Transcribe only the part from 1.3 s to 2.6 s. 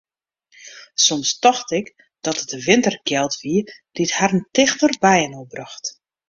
tocht ik dat it de